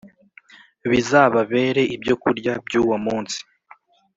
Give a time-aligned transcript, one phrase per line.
[0.89, 3.39] bizababere ibyo kurya by,uwo munsi